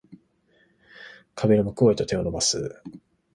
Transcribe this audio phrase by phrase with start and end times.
[1.35, 2.81] 壁の向こうへと手を伸ばす